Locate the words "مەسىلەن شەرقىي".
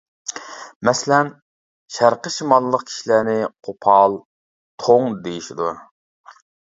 0.87-2.33